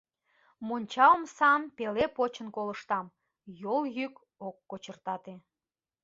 Монча 0.67 1.05
омсам 1.15 1.61
пеле 1.75 2.05
почын 2.15 2.47
колыштам, 2.55 3.05
йол 3.61 3.81
йӱк 3.95 4.15
ок 4.47 4.57
кочыртате. 4.69 5.33